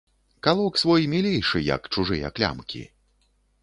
Калок 0.47 0.79
свой 0.85 1.05
мілейшы, 1.13 1.63
як 1.75 1.81
чужыя 1.93 2.35
клямкі. 2.39 2.87